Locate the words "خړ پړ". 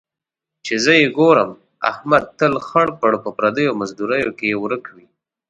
2.67-3.13